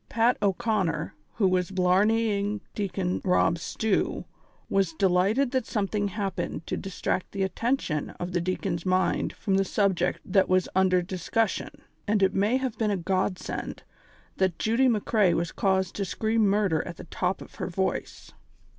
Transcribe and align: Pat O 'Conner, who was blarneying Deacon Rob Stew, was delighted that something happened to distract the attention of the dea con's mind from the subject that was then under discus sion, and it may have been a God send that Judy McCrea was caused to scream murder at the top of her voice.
Pat 0.09 0.35
O 0.41 0.51
'Conner, 0.51 1.13
who 1.35 1.47
was 1.47 1.69
blarneying 1.69 2.59
Deacon 2.73 3.21
Rob 3.23 3.59
Stew, 3.59 4.25
was 4.67 4.93
delighted 4.93 5.51
that 5.51 5.67
something 5.67 6.07
happened 6.07 6.65
to 6.65 6.75
distract 6.75 7.31
the 7.33 7.43
attention 7.43 8.09
of 8.19 8.31
the 8.31 8.41
dea 8.41 8.55
con's 8.55 8.83
mind 8.83 9.31
from 9.33 9.57
the 9.57 9.63
subject 9.63 10.19
that 10.25 10.49
was 10.49 10.63
then 10.63 10.71
under 10.75 11.01
discus 11.03 11.51
sion, 11.51 11.69
and 12.07 12.23
it 12.23 12.33
may 12.33 12.57
have 12.57 12.79
been 12.79 12.89
a 12.89 12.97
God 12.97 13.37
send 13.37 13.83
that 14.37 14.57
Judy 14.57 14.87
McCrea 14.87 15.35
was 15.35 15.51
caused 15.51 15.93
to 15.97 16.03
scream 16.03 16.47
murder 16.47 16.81
at 16.87 16.97
the 16.97 17.03
top 17.03 17.39
of 17.39 17.53
her 17.61 17.67
voice. 17.67 18.31